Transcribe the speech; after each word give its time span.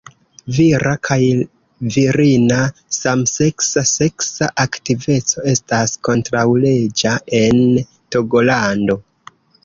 Vira 0.57 0.91
kaj 1.07 1.15
virina 1.95 2.55
samseksa 2.97 3.83
seksa 3.89 4.47
aktiveco 4.63 5.43
estas 5.51 5.93
kontraŭleĝa 6.09 7.13
en 7.41 7.61
Togolando. 8.17 8.97